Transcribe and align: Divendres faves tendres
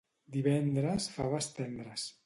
Divendres 0.35 1.11
faves 1.19 1.51
tendres 1.61 2.13